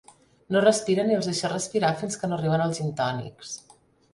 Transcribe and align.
No 0.53 0.61
respira 0.63 1.03
ni 1.09 1.17
els 1.17 1.27
deixa 1.31 1.51
respirar 1.53 1.91
fins 2.01 2.17
que 2.23 2.31
no 2.33 2.39
arriben 2.41 2.67
els 2.67 2.81
gintònics. 2.81 3.53